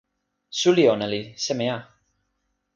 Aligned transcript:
suli 0.59 0.83
ona 0.93 1.07
li 1.11 1.21
seme 1.43 1.65
a? 1.77 1.77